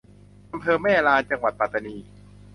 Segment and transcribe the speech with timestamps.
[0.53, 1.97] อำเภอแม่ลาน จังหวัดปัตตานี